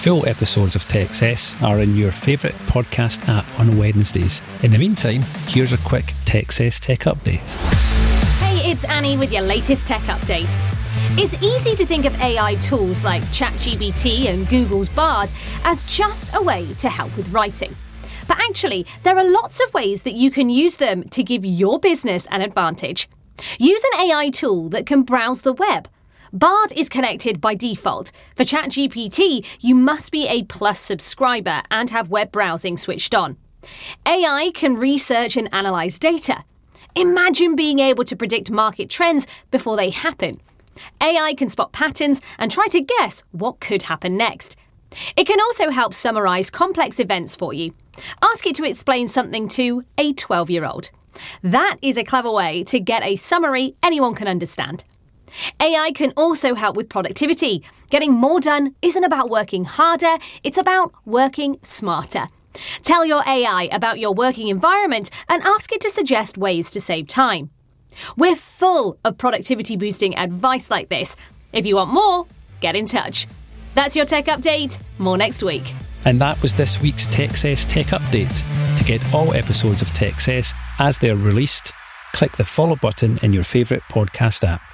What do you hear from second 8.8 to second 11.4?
Annie with your latest tech update. It's